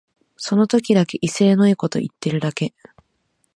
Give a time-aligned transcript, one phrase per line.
[0.35, 2.73] その時だけ威勢のいいこと言ってるだけ